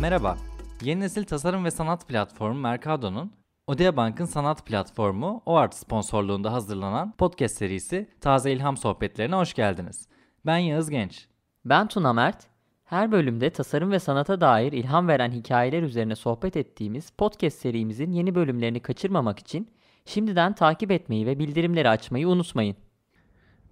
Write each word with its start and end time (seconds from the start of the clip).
Merhaba, 0.00 0.38
yeni 0.82 1.00
nesil 1.00 1.24
tasarım 1.24 1.64
ve 1.64 1.70
sanat 1.70 2.08
platformu 2.08 2.60
Mercado'nun 2.60 3.32
Odea 3.66 3.96
Bank'ın 3.96 4.24
sanat 4.24 4.66
platformu 4.66 5.42
OART 5.46 5.74
sponsorluğunda 5.74 6.52
hazırlanan 6.52 7.12
podcast 7.12 7.56
serisi 7.56 8.08
Taze 8.20 8.52
İlham 8.52 8.76
Sohbetlerine 8.76 9.34
hoş 9.34 9.54
geldiniz. 9.54 10.08
Ben 10.46 10.58
Yağız 10.58 10.90
Genç. 10.90 11.26
Ben 11.64 11.88
Tuna 11.88 12.12
Mert. 12.12 12.46
Her 12.84 13.12
bölümde 13.12 13.50
tasarım 13.50 13.90
ve 13.90 13.98
sanata 13.98 14.40
dair 14.40 14.72
ilham 14.72 15.08
veren 15.08 15.30
hikayeler 15.30 15.82
üzerine 15.82 16.16
sohbet 16.16 16.56
ettiğimiz 16.56 17.10
podcast 17.10 17.58
serimizin 17.58 18.12
yeni 18.12 18.34
bölümlerini 18.34 18.80
kaçırmamak 18.80 19.38
için 19.38 19.70
şimdiden 20.04 20.54
takip 20.54 20.90
etmeyi 20.90 21.26
ve 21.26 21.38
bildirimleri 21.38 21.88
açmayı 21.88 22.28
unutmayın. 22.28 22.76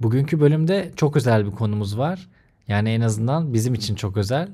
Bugünkü 0.00 0.40
bölümde 0.40 0.92
çok 0.96 1.16
özel 1.16 1.46
bir 1.46 1.50
konumuz 1.50 1.98
var. 1.98 2.28
Yani 2.68 2.90
en 2.90 3.00
azından 3.00 3.52
bizim 3.52 3.74
için 3.74 3.94
çok 3.94 4.16
özel. 4.16 4.48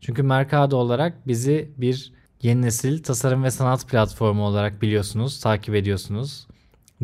Çünkü 0.00 0.22
Mercado 0.22 0.76
olarak 0.76 1.26
bizi 1.26 1.70
bir 1.76 2.12
yeni 2.42 2.62
nesil 2.62 3.02
tasarım 3.02 3.44
ve 3.44 3.50
sanat 3.50 3.88
platformu 3.88 4.44
olarak 4.44 4.82
biliyorsunuz, 4.82 5.40
takip 5.40 5.74
ediyorsunuz. 5.74 6.46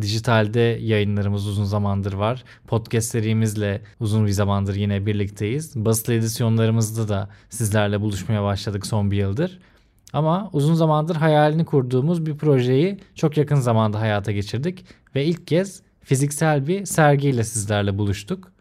Dijitalde 0.01 0.61
yayınlarımız 0.61 1.47
uzun 1.47 1.65
zamandır 1.65 2.13
var. 2.13 2.45
Podcast 2.67 3.11
serimizle 3.11 3.83
uzun 4.01 4.27
bir 4.27 4.31
zamandır 4.31 4.75
yine 4.75 5.07
birlikteyiz. 5.07 5.77
Basılı 5.77 6.15
edisyonlarımızda 6.15 7.09
da 7.09 7.29
sizlerle 7.51 8.01
buluşmaya 8.01 8.43
başladık 8.43 8.87
son 8.87 9.11
bir 9.11 9.17
yıldır. 9.17 9.59
Ama 10.13 10.51
uzun 10.53 10.75
zamandır 10.75 11.17
hayalini 11.17 11.65
kurduğumuz 11.65 12.27
bir 12.27 12.37
projeyi 12.37 12.99
çok 13.15 13.37
yakın 13.37 13.57
zamanda 13.57 14.01
hayata 14.01 14.33
geçirdik 14.33 14.85
ve 15.15 15.25
ilk 15.25 15.47
kez 15.47 15.83
fiziksel 16.01 16.67
bir 16.67 16.85
sergiyle 16.87 17.45
sizlerle 17.45 17.99
buluştuk. 17.99 18.53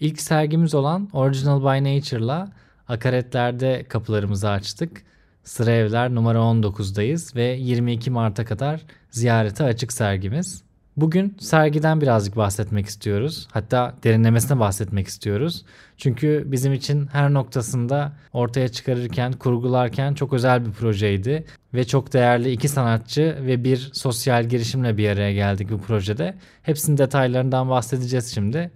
İlk 0.00 0.20
sergimiz 0.20 0.74
olan 0.74 1.08
Original 1.12 1.60
by 1.60 1.84
Nature'la 1.84 2.52
akaretlerde 2.88 3.84
kapılarımızı 3.88 4.50
açtık. 4.50 5.02
Sıra 5.44 5.70
evler 5.70 6.14
numara 6.14 6.38
19'dayız 6.38 7.36
ve 7.36 7.44
22 7.44 8.10
Mart'a 8.10 8.44
kadar 8.44 8.80
ziyarete 9.10 9.64
açık 9.64 9.92
sergimiz. 9.92 10.62
Bugün 10.96 11.36
sergiden 11.40 12.00
birazcık 12.00 12.36
bahsetmek 12.36 12.86
istiyoruz. 12.86 13.48
Hatta 13.52 13.94
derinlemesine 14.04 14.60
bahsetmek 14.60 15.08
istiyoruz. 15.08 15.64
Çünkü 15.96 16.44
bizim 16.46 16.72
için 16.72 17.06
her 17.06 17.32
noktasında 17.34 18.12
ortaya 18.32 18.68
çıkarırken, 18.68 19.32
kurgularken 19.32 20.14
çok 20.14 20.32
özel 20.32 20.66
bir 20.66 20.72
projeydi. 20.72 21.44
Ve 21.74 21.84
çok 21.84 22.12
değerli 22.12 22.50
iki 22.50 22.68
sanatçı 22.68 23.38
ve 23.42 23.64
bir 23.64 23.90
sosyal 23.92 24.44
girişimle 24.44 24.96
bir 24.96 25.08
araya 25.08 25.32
geldik 25.32 25.70
bu 25.70 25.78
projede. 25.78 26.34
Hepsinin 26.62 26.98
detaylarından 26.98 27.70
bahsedeceğiz 27.70 28.34
şimdi. 28.34 28.70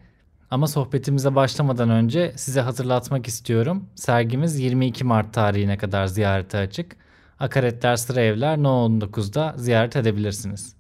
Ama 0.57 0.67
sohbetimize 0.67 1.35
başlamadan 1.35 1.91
önce 1.91 2.33
size 2.37 2.61
hatırlatmak 2.61 3.29
istiyorum. 3.29 3.89
Sergimiz 3.95 4.61
22 4.61 5.05
Mart 5.05 5.35
tarihine 5.35 5.79
kadar 5.79 6.07
ziyarete 6.07 6.59
açık. 6.59 6.97
Akaretler 7.41 7.97
Sıra 7.97 8.21
Evler 8.21 8.63
No 8.63 8.89
19'da 8.89 9.55
ziyaret 9.57 9.97
edebilirsiniz. 9.97 10.77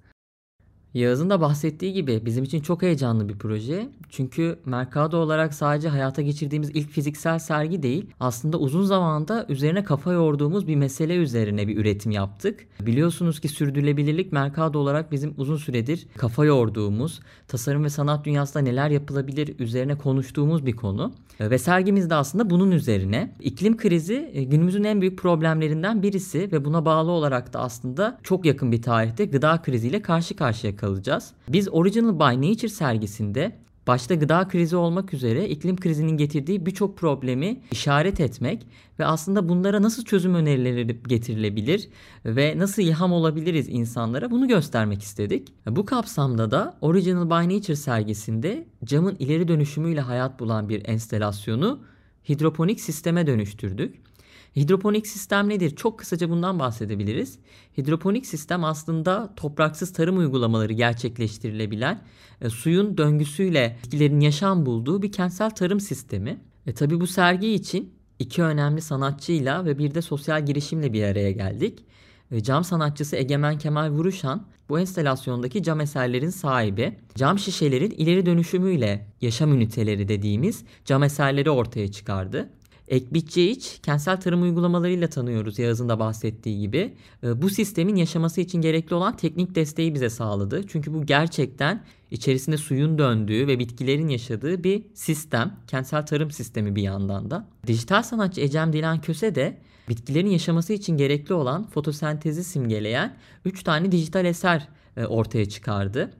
Yağız'ın 0.94 1.30
da 1.30 1.40
bahsettiği 1.40 1.92
gibi 1.92 2.22
bizim 2.24 2.44
için 2.44 2.60
çok 2.60 2.82
heyecanlı 2.82 3.28
bir 3.28 3.38
proje. 3.38 3.88
Çünkü 4.10 4.58
Mercado 4.64 5.18
olarak 5.18 5.54
sadece 5.54 5.88
hayata 5.88 6.22
geçirdiğimiz 6.22 6.70
ilk 6.70 6.90
fiziksel 6.90 7.38
sergi 7.38 7.82
değil, 7.82 8.06
aslında 8.20 8.58
uzun 8.58 8.84
zamanda 8.84 9.46
üzerine 9.48 9.84
kafa 9.84 10.12
yorduğumuz 10.12 10.66
bir 10.66 10.76
mesele 10.76 11.16
üzerine 11.16 11.68
bir 11.68 11.76
üretim 11.76 12.12
yaptık. 12.12 12.66
Biliyorsunuz 12.80 13.40
ki 13.40 13.48
sürdürülebilirlik 13.48 14.32
Mercado 14.32 14.78
olarak 14.78 15.12
bizim 15.12 15.34
uzun 15.36 15.56
süredir 15.56 16.06
kafa 16.16 16.44
yorduğumuz, 16.44 17.20
tasarım 17.48 17.84
ve 17.84 17.90
sanat 17.90 18.24
dünyasında 18.24 18.62
neler 18.62 18.90
yapılabilir 18.90 19.58
üzerine 19.58 19.98
konuştuğumuz 19.98 20.66
bir 20.66 20.76
konu. 20.76 21.12
Ve 21.40 21.58
sergimiz 21.58 22.10
de 22.10 22.14
aslında 22.14 22.50
bunun 22.50 22.70
üzerine. 22.70 23.34
İklim 23.40 23.76
krizi 23.76 24.30
e, 24.32 24.44
günümüzün 24.44 24.84
en 24.84 25.00
büyük 25.00 25.18
problemlerinden 25.18 26.02
birisi 26.02 26.52
ve 26.52 26.64
buna 26.64 26.84
bağlı 26.84 27.10
olarak 27.10 27.52
da 27.52 27.60
aslında 27.60 28.18
çok 28.22 28.44
yakın 28.44 28.72
bir 28.72 28.82
tarihte 28.82 29.24
gıda 29.24 29.62
kriziyle 29.62 30.02
karşı 30.02 30.36
karşıya 30.36 30.76
kalacağız. 30.86 31.32
Biz 31.48 31.68
Original 31.72 32.18
by 32.18 32.50
Nature 32.50 32.68
sergisinde 32.68 33.52
başta 33.86 34.14
gıda 34.14 34.48
krizi 34.48 34.76
olmak 34.76 35.14
üzere 35.14 35.48
iklim 35.48 35.76
krizinin 35.76 36.16
getirdiği 36.16 36.66
birçok 36.66 36.98
problemi 36.98 37.60
işaret 37.70 38.20
etmek 38.20 38.66
ve 38.98 39.06
aslında 39.06 39.48
bunlara 39.48 39.82
nasıl 39.82 40.04
çözüm 40.04 40.34
önerileri 40.34 41.02
getirilebilir 41.08 41.88
ve 42.24 42.58
nasıl 42.58 42.82
ilham 42.82 43.12
olabiliriz 43.12 43.68
insanlara 43.68 44.30
bunu 44.30 44.48
göstermek 44.48 45.02
istedik. 45.02 45.52
Bu 45.66 45.86
kapsamda 45.86 46.50
da 46.50 46.76
Original 46.80 47.30
by 47.30 47.56
Nature 47.56 47.76
sergisinde 47.76 48.66
camın 48.84 49.16
ileri 49.18 49.48
dönüşümüyle 49.48 50.00
hayat 50.00 50.40
bulan 50.40 50.68
bir 50.68 50.88
enstelasyonu 50.88 51.80
hidroponik 52.28 52.80
sisteme 52.80 53.26
dönüştürdük. 53.26 54.06
Hidroponik 54.56 55.06
sistem 55.06 55.48
nedir? 55.48 55.76
Çok 55.76 55.98
kısaca 55.98 56.30
bundan 56.30 56.58
bahsedebiliriz. 56.58 57.38
Hidroponik 57.78 58.26
sistem 58.26 58.64
aslında 58.64 59.34
topraksız 59.36 59.92
tarım 59.92 60.18
uygulamaları 60.18 60.72
gerçekleştirilebilen 60.72 62.02
e, 62.40 62.50
suyun 62.50 62.98
döngüsüyle 62.98 63.78
bitkilerin 63.84 64.20
yaşam 64.20 64.66
bulduğu 64.66 65.02
bir 65.02 65.12
kentsel 65.12 65.50
tarım 65.50 65.80
sistemi. 65.80 66.40
E 66.66 66.74
tabi 66.74 67.00
bu 67.00 67.06
sergi 67.06 67.52
için 67.52 67.94
iki 68.18 68.42
önemli 68.42 68.80
sanatçıyla 68.80 69.64
ve 69.64 69.78
bir 69.78 69.94
de 69.94 70.02
sosyal 70.02 70.46
girişimle 70.46 70.92
bir 70.92 71.02
araya 71.02 71.30
geldik. 71.30 71.84
E, 72.30 72.42
cam 72.42 72.64
sanatçısı 72.64 73.16
Egemen 73.16 73.58
Kemal 73.58 73.90
Vuruşan 73.90 74.46
bu 74.68 74.80
enstelasyondaki 74.80 75.62
cam 75.62 75.80
eserlerin 75.80 76.30
sahibi. 76.30 76.98
Cam 77.14 77.38
şişelerin 77.38 77.90
ileri 77.90 78.26
dönüşümüyle 78.26 79.06
yaşam 79.20 79.52
üniteleri 79.52 80.08
dediğimiz 80.08 80.64
cam 80.84 81.02
eserleri 81.02 81.50
ortaya 81.50 81.92
çıkardı. 81.92 82.50
Ekbitçi 82.88 83.50
iç 83.50 83.78
kentsel 83.82 84.20
tarım 84.20 84.42
uygulamalarıyla 84.42 85.08
tanıyoruz 85.08 85.58
Yağız'ın 85.58 85.88
da 85.88 85.98
bahsettiği 85.98 86.60
gibi. 86.60 86.94
Ee, 87.24 87.42
bu 87.42 87.50
sistemin 87.50 87.96
yaşaması 87.96 88.40
için 88.40 88.60
gerekli 88.60 88.94
olan 88.94 89.16
teknik 89.16 89.54
desteği 89.54 89.94
bize 89.94 90.10
sağladı. 90.10 90.66
Çünkü 90.68 90.94
bu 90.94 91.06
gerçekten 91.06 91.84
içerisinde 92.10 92.56
suyun 92.56 92.98
döndüğü 92.98 93.46
ve 93.46 93.58
bitkilerin 93.58 94.08
yaşadığı 94.08 94.64
bir 94.64 94.82
sistem. 94.94 95.56
Kentsel 95.66 96.06
tarım 96.06 96.30
sistemi 96.30 96.76
bir 96.76 96.82
yandan 96.82 97.30
da. 97.30 97.48
Dijital 97.66 98.02
sanatçı 98.02 98.40
Ecem 98.40 98.72
Dilan 98.72 99.00
Köse 99.00 99.34
de 99.34 99.58
bitkilerin 99.88 100.30
yaşaması 100.30 100.72
için 100.72 100.96
gerekli 100.96 101.34
olan 101.34 101.66
fotosentezi 101.66 102.44
simgeleyen 102.44 103.16
3 103.44 103.62
tane 103.62 103.92
dijital 103.92 104.24
eser 104.24 104.68
e, 104.96 105.06
ortaya 105.06 105.48
çıkardı. 105.48 106.10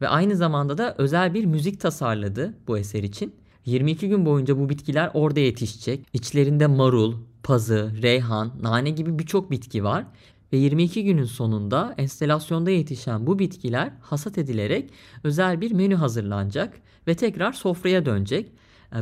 Ve 0.00 0.08
aynı 0.08 0.36
zamanda 0.36 0.78
da 0.78 0.94
özel 0.98 1.34
bir 1.34 1.44
müzik 1.44 1.80
tasarladı 1.80 2.54
bu 2.66 2.78
eser 2.78 3.02
için. 3.02 3.34
22 3.66 4.08
gün 4.08 4.26
boyunca 4.26 4.58
bu 4.58 4.68
bitkiler 4.68 5.10
orada 5.14 5.40
yetişecek. 5.40 6.06
İçlerinde 6.12 6.66
marul, 6.66 7.14
pazı, 7.42 7.92
reyhan, 8.02 8.52
nane 8.62 8.90
gibi 8.90 9.18
birçok 9.18 9.50
bitki 9.50 9.84
var 9.84 10.04
ve 10.52 10.56
22 10.56 11.04
günün 11.04 11.24
sonunda 11.24 11.94
enstelasyonda 11.98 12.70
yetişen 12.70 13.26
bu 13.26 13.38
bitkiler 13.38 13.90
hasat 14.00 14.38
edilerek 14.38 14.90
özel 15.24 15.60
bir 15.60 15.72
menü 15.72 15.94
hazırlanacak 15.94 16.74
ve 17.08 17.14
tekrar 17.14 17.52
sofraya 17.52 18.06
dönecek. 18.06 18.52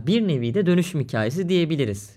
Bir 0.07 0.29
nevi 0.29 0.55
de 0.55 0.67
dönüşüm 0.67 1.01
hikayesi 1.01 1.49
diyebiliriz. 1.49 2.11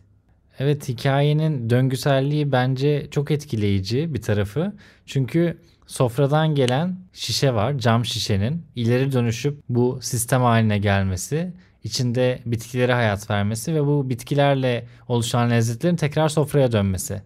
Evet 0.60 0.90
hikayenin 0.90 1.70
döngüselliği 1.70 2.52
bence 2.52 3.08
çok 3.12 3.32
etkileyici 3.32 4.14
bir 4.14 4.22
tarafı. 4.22 4.74
Çünkü 5.06 5.58
sofradan 5.88 6.56
gelen 6.56 6.98
şişe 7.14 7.54
var 7.54 7.78
cam 7.78 8.06
şişenin 8.06 8.62
ileri 8.76 9.12
dönüşüp 9.12 9.60
bu 9.70 10.00
sistem 10.02 10.42
haline 10.42 10.78
gelmesi 10.78 11.54
içinde 11.84 12.40
bitkilere 12.46 12.94
hayat 12.94 13.30
vermesi 13.30 13.76
ve 13.76 13.86
bu 13.86 14.10
bitkilerle 14.10 14.88
oluşan 15.08 15.52
lezzetlerin 15.52 15.96
tekrar 15.96 16.30
sofraya 16.30 16.72
dönmesi. 16.72 17.22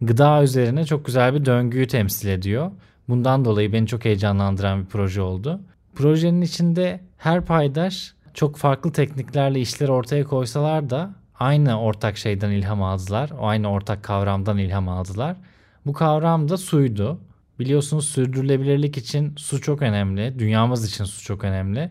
Gıda 0.00 0.42
üzerine 0.42 0.84
çok 0.84 1.06
güzel 1.06 1.34
bir 1.34 1.44
döngüyü 1.44 1.86
temsil 1.86 2.28
ediyor. 2.28 2.70
Bundan 3.08 3.44
dolayı 3.44 3.72
beni 3.72 3.86
çok 3.86 4.04
heyecanlandıran 4.04 4.82
bir 4.82 4.86
proje 4.86 5.20
oldu. 5.20 5.60
Projenin 5.94 6.40
içinde 6.40 7.00
her 7.18 7.44
paydaş 7.44 8.14
çok 8.34 8.56
farklı 8.56 8.92
tekniklerle 8.92 9.60
işleri 9.60 9.90
ortaya 9.90 10.24
koysalar 10.24 10.90
da 10.90 11.10
aynı 11.38 11.80
ortak 11.80 12.16
şeyden 12.16 12.50
ilham 12.50 12.82
aldılar. 12.82 13.30
O 13.40 13.46
aynı 13.46 13.70
ortak 13.70 14.04
kavramdan 14.04 14.58
ilham 14.58 14.88
aldılar. 14.88 15.36
Bu 15.86 15.92
kavram 15.92 16.48
da 16.48 16.56
suydu. 16.56 17.20
Biliyorsunuz 17.58 18.08
sürdürülebilirlik 18.08 18.96
için 18.96 19.34
su 19.36 19.60
çok 19.60 19.82
önemli. 19.82 20.38
Dünyamız 20.38 20.88
için 20.88 21.04
su 21.04 21.24
çok 21.24 21.44
önemli 21.44 21.90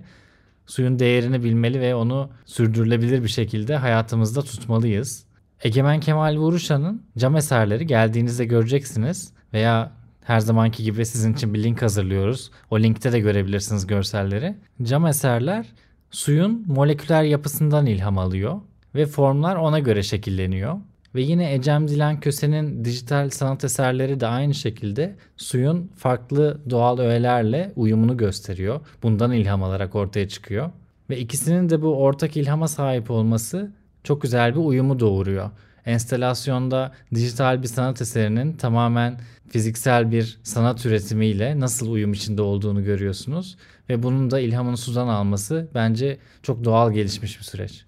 suyun 0.68 1.00
değerini 1.00 1.44
bilmeli 1.44 1.82
ve 1.82 1.96
onu 1.96 2.30
sürdürülebilir 2.46 3.24
bir 3.24 3.28
şekilde 3.28 3.76
hayatımızda 3.76 4.42
tutmalıyız. 4.42 5.26
Egemen 5.64 6.00
Kemal 6.00 6.38
Vuruşan'ın 6.38 7.04
cam 7.18 7.36
eserleri 7.36 7.88
geldiğinizde 7.88 8.46
göreceksiniz 8.46 9.34
veya 9.54 9.92
her 10.24 10.40
zamanki 10.40 10.84
gibi 10.84 11.06
sizin 11.06 11.34
için 11.34 11.54
bir 11.54 11.64
link 11.64 11.82
hazırlıyoruz. 11.82 12.52
O 12.72 12.80
linkte 12.80 13.12
de 13.12 13.20
görebilirsiniz 13.20 13.88
görselleri. 13.88 14.56
Cam 14.84 15.06
eserler 15.06 15.66
suyun 16.12 16.64
moleküler 16.68 17.24
yapısından 17.24 17.86
ilham 17.86 18.18
alıyor 18.18 18.62
ve 18.96 19.06
formlar 19.06 19.56
ona 19.56 19.80
göre 19.80 20.04
şekilleniyor. 20.04 20.78
Ve 21.18 21.22
yine 21.22 21.54
Ecem 21.54 21.88
Dilan 21.88 22.20
Köse'nin 22.20 22.86
dijital 22.86 23.30
sanat 23.30 23.64
eserleri 23.64 24.20
de 24.20 24.28
aynı 24.28 24.54
şekilde 24.54 25.16
suyun 25.38 25.92
farklı 25.96 26.62
doğal 26.70 27.00
öğelerle 27.00 27.74
uyumunu 27.76 28.18
gösteriyor. 28.18 28.80
Bundan 29.04 29.32
ilham 29.32 29.64
alarak 29.64 29.96
ortaya 29.96 30.28
çıkıyor. 30.28 30.70
Ve 31.10 31.20
ikisinin 31.20 31.70
de 31.70 31.82
bu 31.82 31.96
ortak 31.96 32.38
ilhama 32.38 32.68
sahip 32.68 33.12
olması 33.12 33.72
çok 34.04 34.22
güzel 34.22 34.52
bir 34.52 34.60
uyumu 34.60 35.00
doğuruyor. 35.00 35.50
enstelasyonda 35.86 36.92
dijital 37.16 37.64
bir 37.64 37.68
sanat 37.68 38.02
eserinin 38.02 38.54
tamamen 38.54 39.20
fiziksel 39.50 40.12
bir 40.12 40.40
sanat 40.44 40.86
üretimiyle 40.86 41.60
nasıl 41.60 41.92
uyum 41.92 42.14
içinde 42.14 42.42
olduğunu 42.42 42.84
görüyorsunuz. 42.84 43.58
Ve 43.90 44.04
bunun 44.04 44.32
da 44.32 44.40
ilhamını 44.40 44.78
sudan 44.78 45.08
alması 45.08 45.68
bence 45.74 46.18
çok 46.44 46.64
doğal 46.64 46.92
gelişmiş 46.92 47.40
bir 47.40 47.46
süreç. 47.46 47.86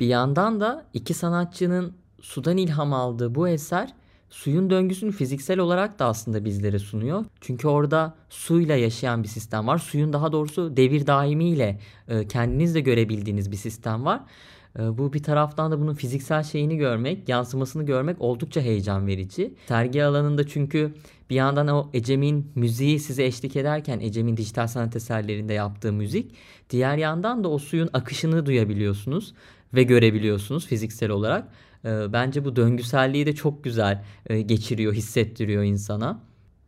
Bir 0.00 0.06
yandan 0.06 0.60
da 0.60 0.84
iki 0.94 1.14
sanatçının 1.14 1.94
sudan 2.20 2.56
ilham 2.56 2.92
aldığı 2.92 3.34
bu 3.34 3.48
eser 3.48 3.94
suyun 4.30 4.70
döngüsünü 4.70 5.12
fiziksel 5.12 5.58
olarak 5.58 5.98
da 5.98 6.06
aslında 6.06 6.44
bizlere 6.44 6.78
sunuyor. 6.78 7.24
Çünkü 7.40 7.68
orada 7.68 8.14
suyla 8.30 8.76
yaşayan 8.76 9.22
bir 9.22 9.28
sistem 9.28 9.66
var. 9.66 9.78
Suyun 9.78 10.12
daha 10.12 10.32
doğrusu 10.32 10.76
devir 10.76 11.06
daimiyle 11.06 11.80
e, 12.08 12.28
kendiniz 12.28 12.74
de 12.74 12.80
görebildiğiniz 12.80 13.50
bir 13.50 13.56
sistem 13.56 14.04
var. 14.04 14.20
E, 14.78 14.98
bu 14.98 15.12
bir 15.12 15.22
taraftan 15.22 15.72
da 15.72 15.80
bunun 15.80 15.94
fiziksel 15.94 16.42
şeyini 16.42 16.76
görmek, 16.76 17.28
yansımasını 17.28 17.86
görmek 17.86 18.20
oldukça 18.20 18.60
heyecan 18.60 19.06
verici. 19.06 19.54
Sergi 19.68 20.04
alanında 20.04 20.46
çünkü 20.46 20.94
bir 21.30 21.34
yandan 21.34 21.68
o 21.68 21.90
Ecem'in 21.94 22.52
müziği 22.54 23.00
size 23.00 23.24
eşlik 23.24 23.56
ederken 23.56 24.00
Ecem'in 24.00 24.36
dijital 24.36 24.66
sanat 24.66 24.96
eserlerinde 24.96 25.52
yaptığı 25.52 25.92
müzik, 25.92 26.34
diğer 26.70 26.96
yandan 26.96 27.44
da 27.44 27.48
o 27.48 27.58
suyun 27.58 27.90
akışını 27.92 28.46
duyabiliyorsunuz 28.46 29.34
ve 29.74 29.82
görebiliyorsunuz 29.82 30.66
fiziksel 30.66 31.10
olarak. 31.10 31.48
E, 31.84 32.12
bence 32.12 32.44
bu 32.44 32.56
döngüselliği 32.56 33.26
de 33.26 33.34
çok 33.34 33.64
güzel 33.64 34.04
e, 34.26 34.40
geçiriyor, 34.40 34.92
hissettiriyor 34.94 35.62
insana. 35.62 36.20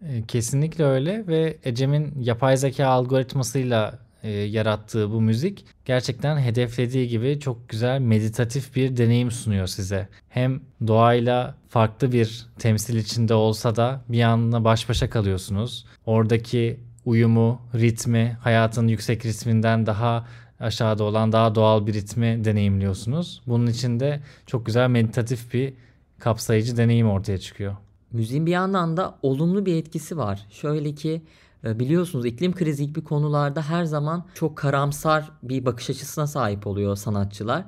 E, 0.02 0.22
kesinlikle 0.28 0.84
öyle 0.84 1.26
ve 1.26 1.58
Ecem'in 1.64 2.14
yapay 2.20 2.56
zeka 2.56 2.86
algoritmasıyla 2.86 3.98
e, 4.22 4.30
yarattığı 4.30 5.10
bu 5.10 5.20
müzik 5.20 5.64
gerçekten 5.84 6.38
hedeflediği 6.38 7.08
gibi 7.08 7.40
çok 7.40 7.68
güzel 7.68 8.00
meditatif 8.00 8.76
bir 8.76 8.96
deneyim 8.96 9.30
sunuyor 9.30 9.66
size. 9.66 10.08
Hem 10.28 10.60
doğayla 10.86 11.54
farklı 11.68 12.12
bir 12.12 12.46
temsil 12.58 12.96
içinde 12.96 13.34
olsa 13.34 13.76
da 13.76 14.04
bir 14.08 14.18
yanına 14.18 14.64
baş 14.64 14.88
başa 14.88 15.10
kalıyorsunuz. 15.10 15.86
Oradaki 16.06 16.80
uyumu, 17.04 17.60
ritmi, 17.74 18.36
hayatın 18.40 18.88
yüksek 18.88 19.26
ritminden 19.26 19.86
daha 19.86 20.26
aşağıda 20.60 21.04
olan 21.04 21.32
daha 21.32 21.54
doğal 21.54 21.86
bir 21.86 21.94
ritmi 21.94 22.44
deneyimliyorsunuz. 22.44 23.42
Bunun 23.46 23.66
için 23.66 24.00
de 24.00 24.20
çok 24.46 24.66
güzel 24.66 24.88
meditatif 24.90 25.54
bir 25.54 25.74
kapsayıcı 26.18 26.76
deneyim 26.76 27.10
ortaya 27.10 27.38
çıkıyor. 27.38 27.76
Müziğin 28.12 28.46
bir 28.46 28.50
yandan 28.50 28.96
da 28.96 29.18
olumlu 29.22 29.66
bir 29.66 29.76
etkisi 29.76 30.16
var. 30.16 30.46
Şöyle 30.50 30.94
ki 30.94 31.22
e, 31.64 31.78
biliyorsunuz 31.78 32.26
iklim 32.26 32.52
krizi 32.52 32.86
gibi 32.86 33.04
konularda 33.04 33.62
her 33.62 33.84
zaman 33.84 34.26
çok 34.34 34.56
karamsar 34.56 35.30
bir 35.42 35.66
bakış 35.66 35.90
açısına 35.90 36.26
sahip 36.26 36.66
oluyor 36.66 36.96
sanatçılar. 36.96 37.64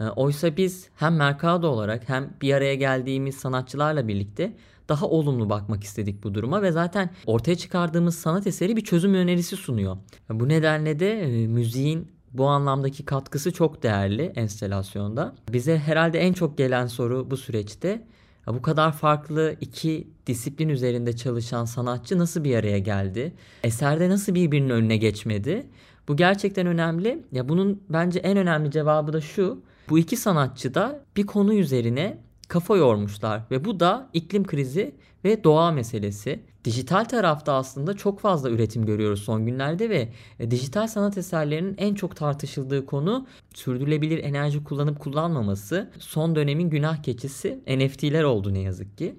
E, 0.00 0.04
oysa 0.04 0.56
biz 0.56 0.88
hem 0.96 1.16
Mercado 1.16 1.68
olarak 1.68 2.08
hem 2.08 2.34
bir 2.42 2.54
araya 2.54 2.74
geldiğimiz 2.74 3.34
sanatçılarla 3.34 4.08
birlikte 4.08 4.56
daha 4.88 5.06
olumlu 5.06 5.50
bakmak 5.50 5.84
istedik 5.84 6.24
bu 6.24 6.34
duruma 6.34 6.62
ve 6.62 6.72
zaten 6.72 7.10
ortaya 7.26 7.56
çıkardığımız 7.56 8.18
sanat 8.18 8.46
eseri 8.46 8.76
bir 8.76 8.84
çözüm 8.84 9.14
önerisi 9.14 9.56
sunuyor. 9.56 9.96
Bu 10.30 10.48
nedenle 10.48 10.98
de 10.98 11.20
e, 11.20 11.46
müziğin 11.46 12.15
bu 12.32 12.46
anlamdaki 12.46 13.04
katkısı 13.04 13.52
çok 13.52 13.82
değerli 13.82 14.22
enstelasyonda. 14.22 15.34
Bize 15.52 15.78
herhalde 15.78 16.18
en 16.18 16.32
çok 16.32 16.58
gelen 16.58 16.86
soru 16.86 17.30
bu 17.30 17.36
süreçte 17.36 18.02
bu 18.46 18.62
kadar 18.62 18.92
farklı 18.92 19.56
iki 19.60 20.08
disiplin 20.26 20.68
üzerinde 20.68 21.16
çalışan 21.16 21.64
sanatçı 21.64 22.18
nasıl 22.18 22.44
bir 22.44 22.56
araya 22.56 22.78
geldi? 22.78 23.32
Eserde 23.62 24.08
nasıl 24.08 24.34
birbirinin 24.34 24.70
önüne 24.70 24.96
geçmedi? 24.96 25.66
Bu 26.08 26.16
gerçekten 26.16 26.66
önemli. 26.66 27.24
Ya 27.32 27.48
bunun 27.48 27.82
bence 27.88 28.18
en 28.18 28.36
önemli 28.36 28.70
cevabı 28.70 29.12
da 29.12 29.20
şu. 29.20 29.62
Bu 29.88 29.98
iki 29.98 30.16
sanatçı 30.16 30.74
da 30.74 31.04
bir 31.16 31.26
konu 31.26 31.54
üzerine 31.54 32.18
kafa 32.48 32.76
yormuşlar 32.76 33.42
ve 33.50 33.64
bu 33.64 33.80
da 33.80 34.08
iklim 34.12 34.44
krizi 34.44 34.94
ve 35.24 35.44
doğa 35.44 35.70
meselesi. 35.70 36.40
Dijital 36.64 37.04
tarafta 37.04 37.52
aslında 37.52 37.96
çok 37.96 38.20
fazla 38.20 38.50
üretim 38.50 38.86
görüyoruz 38.86 39.22
son 39.22 39.46
günlerde 39.46 39.90
ve 39.90 40.08
e, 40.40 40.50
dijital 40.50 40.86
sanat 40.86 41.18
eserlerinin 41.18 41.74
en 41.78 41.94
çok 41.94 42.16
tartışıldığı 42.16 42.86
konu 42.86 43.26
sürdürülebilir 43.54 44.24
enerji 44.24 44.64
kullanıp 44.64 45.00
kullanmaması. 45.00 45.90
Son 45.98 46.36
dönemin 46.36 46.70
günah 46.70 47.02
keçisi 47.02 47.60
NFT'ler 47.66 48.22
oldu 48.22 48.54
ne 48.54 48.60
yazık 48.60 48.98
ki. 48.98 49.16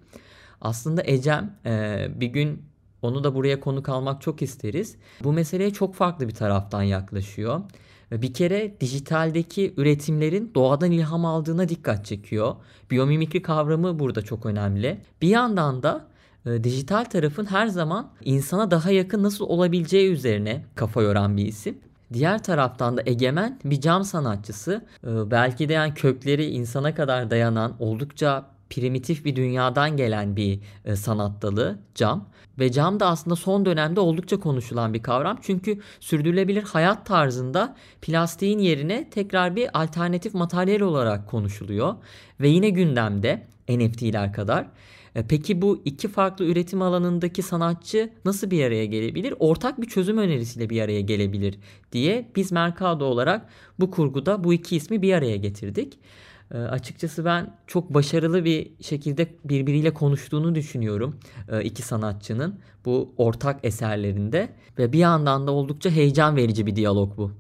Aslında 0.62 1.02
Ecem 1.06 1.56
e, 1.66 2.08
bir 2.16 2.28
gün 2.28 2.64
onu 3.02 3.24
da 3.24 3.36
buraya 3.36 3.60
konuk 3.60 3.90
almak 3.90 4.22
çok 4.22 4.42
isteriz. 4.42 4.96
Bu 5.24 5.34
meseleye 5.34 5.74
çok 5.74 5.96
farklı 5.96 6.28
bir 6.28 6.34
taraftan 6.36 6.84
yaklaşıyor. 6.84 7.62
Bir 8.12 8.34
kere 8.34 8.76
dijitaldeki 8.82 9.74
üretimlerin 9.78 10.52
doğadan 10.56 10.92
ilham 10.92 11.26
aldığına 11.26 11.70
dikkat 11.70 12.06
çekiyor. 12.06 12.56
Biyomimikri 12.92 13.42
kavramı 13.42 14.00
burada 14.00 14.22
çok 14.22 14.46
önemli. 14.46 15.02
Bir 15.22 15.28
yandan 15.28 15.84
da 15.84 16.08
e, 16.46 16.64
dijital 16.64 17.04
tarafın 17.04 17.46
her 17.46 17.68
zaman 17.68 18.10
insana 18.26 18.72
daha 18.72 18.92
yakın 18.92 19.24
nasıl 19.24 19.46
olabileceği 19.46 20.12
üzerine 20.12 20.66
kafa 20.76 21.02
yoran 21.02 21.38
bir 21.38 21.46
isim. 21.46 21.78
Diğer 22.14 22.44
taraftan 22.44 22.98
da 22.98 23.02
egemen 23.06 23.60
bir 23.66 23.82
cam 23.82 24.04
sanatçısı. 24.04 24.86
E, 25.04 25.32
belki 25.32 25.70
de 25.70 25.74
yani 25.74 25.94
kökleri 25.94 26.46
insana 26.46 26.96
kadar 26.96 27.32
dayanan 27.32 27.76
oldukça 27.80 28.46
primitif 28.70 29.26
bir 29.26 29.36
dünyadan 29.36 29.98
gelen 29.98 30.36
bir 30.36 30.60
e, 30.86 30.96
sanat 30.96 31.42
dalı 31.42 31.80
cam. 31.96 32.30
Ve 32.60 32.72
cam 32.72 33.00
da 33.00 33.08
aslında 33.08 33.36
son 33.36 33.66
dönemde 33.66 34.00
oldukça 34.00 34.40
konuşulan 34.40 34.94
bir 34.94 35.04
kavram. 35.04 35.38
Çünkü 35.42 35.80
sürdürülebilir 36.00 36.64
hayat 36.64 37.06
tarzında 37.06 37.76
plastiğin 38.02 38.60
yerine 38.60 39.10
tekrar 39.10 39.56
bir 39.56 39.82
alternatif 39.82 40.34
materyal 40.34 40.82
olarak 40.82 41.28
konuşuluyor. 41.28 41.96
Ve 42.42 42.48
yine 42.48 42.70
gündemde 42.70 43.48
NFT'ler 43.70 44.34
kadar. 44.34 44.68
E, 45.16 45.28
peki 45.28 45.62
bu 45.62 45.82
iki 45.86 46.08
farklı 46.08 46.46
üretim 46.46 46.82
alanındaki 46.82 47.42
sanatçı 47.42 48.10
nasıl 48.26 48.52
bir 48.52 48.64
araya 48.64 48.86
gelebilir? 48.86 49.34
Ortak 49.40 49.82
bir 49.82 49.88
çözüm 49.88 50.18
önerisiyle 50.18 50.70
bir 50.70 50.82
araya 50.82 51.02
gelebilir 51.02 51.60
diye 51.92 52.32
biz 52.36 52.52
Mercado 52.52 53.06
olarak 53.06 53.50
bu 53.80 53.92
kurguda 53.92 54.44
bu 54.44 54.54
iki 54.54 54.76
ismi 54.76 55.02
bir 55.02 55.14
araya 55.14 55.36
getirdik. 55.36 56.00
E, 56.52 56.58
açıkçası 56.58 57.26
ben 57.26 57.54
çok 57.68 57.94
başarılı 57.94 58.46
bir 58.46 58.72
şekilde 58.82 59.28
birbiriyle 59.44 59.94
konuştuğunu 59.94 60.56
düşünüyorum 60.56 61.20
e, 61.52 61.64
iki 61.64 61.82
sanatçının 61.82 62.60
bu 62.86 63.14
ortak 63.18 63.60
eserlerinde 63.64 64.50
ve 64.78 64.94
bir 64.94 65.00
yandan 65.00 65.48
da 65.48 65.52
oldukça 65.52 65.90
heyecan 65.90 66.36
verici 66.36 66.66
bir 66.66 66.76
diyalog 66.76 67.18
bu. 67.18 67.32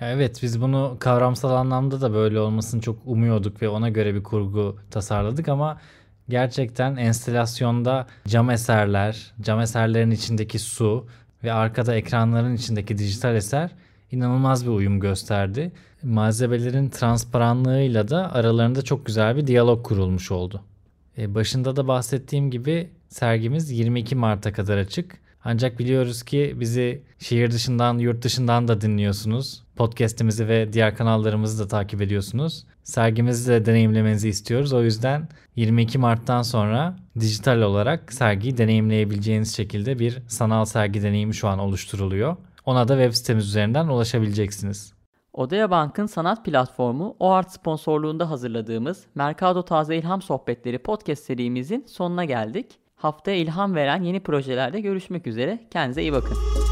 Evet 0.00 0.40
biz 0.42 0.60
bunu 0.60 0.96
kavramsal 1.00 1.50
anlamda 1.50 2.00
da 2.00 2.12
böyle 2.12 2.40
olmasını 2.40 2.80
çok 2.80 2.98
umuyorduk 3.06 3.62
ve 3.62 3.68
ona 3.68 3.88
göre 3.88 4.14
bir 4.14 4.22
kurgu 4.22 4.76
tasarladık 4.90 5.48
ama 5.48 5.80
gerçekten 6.28 6.96
enstelasyonda 6.96 8.06
cam 8.28 8.50
eserler, 8.50 9.32
cam 9.40 9.60
eserlerin 9.60 10.10
içindeki 10.10 10.58
su 10.58 11.06
ve 11.44 11.52
arkada 11.52 11.94
ekranların 11.94 12.54
içindeki 12.54 12.98
dijital 12.98 13.34
eser 13.34 13.70
inanılmaz 14.14 14.66
bir 14.66 14.70
uyum 14.70 15.00
gösterdi. 15.00 15.72
Malzemelerin 16.02 16.88
transparanlığıyla 16.88 18.08
da 18.08 18.32
aralarında 18.32 18.82
çok 18.82 19.06
güzel 19.06 19.36
bir 19.36 19.46
diyalog 19.46 19.86
kurulmuş 19.86 20.30
oldu. 20.30 20.62
E, 21.18 21.34
başında 21.34 21.76
da 21.76 21.88
bahsettiğim 21.88 22.50
gibi 22.50 22.90
sergimiz 23.08 23.70
22 23.70 24.14
Mart'a 24.14 24.52
kadar 24.52 24.78
açık. 24.78 25.24
Ancak 25.44 25.78
biliyoruz 25.78 26.22
ki 26.22 26.56
bizi 26.60 27.02
şehir 27.18 27.50
dışından, 27.50 27.98
yurt 27.98 28.22
dışından 28.22 28.68
da 28.68 28.80
dinliyorsunuz. 28.80 29.62
Podcast'imizi 29.76 30.48
ve 30.48 30.72
diğer 30.72 30.96
kanallarımızı 30.96 31.64
da 31.64 31.68
takip 31.68 32.02
ediyorsunuz. 32.02 32.64
Sergimizi 32.84 33.52
de 33.52 33.66
deneyimlemenizi 33.66 34.28
istiyoruz. 34.28 34.72
O 34.72 34.84
yüzden 34.84 35.28
22 35.56 35.98
Mart'tan 35.98 36.42
sonra 36.42 36.96
dijital 37.20 37.62
olarak 37.62 38.12
sergiyi 38.12 38.58
deneyimleyebileceğiniz 38.58 39.56
şekilde 39.56 39.98
bir 39.98 40.22
sanal 40.28 40.64
sergi 40.64 41.02
deneyimi 41.02 41.34
şu 41.34 41.48
an 41.48 41.58
oluşturuluyor. 41.58 42.36
Ona 42.64 42.88
da 42.88 42.94
web 42.94 43.12
sitemiz 43.12 43.44
üzerinden 43.48 43.88
ulaşabileceksiniz. 43.88 44.94
Odaya 45.32 45.70
Bank'ın 45.70 46.06
sanat 46.06 46.44
platformu 46.44 47.16
OART 47.18 47.50
sponsorluğunda 47.50 48.30
hazırladığımız 48.30 49.06
Mercado 49.14 49.62
Taze 49.62 49.96
İlham 49.96 50.22
Sohbetleri 50.22 50.78
podcast 50.78 51.24
serimizin 51.24 51.84
sonuna 51.88 52.24
geldik. 52.24 52.66
Haftaya 52.96 53.36
ilham 53.36 53.74
veren 53.74 54.02
yeni 54.02 54.20
projelerde 54.20 54.80
görüşmek 54.80 55.26
üzere. 55.26 55.68
Kendinize 55.70 56.02
iyi 56.02 56.12
bakın. 56.12 56.63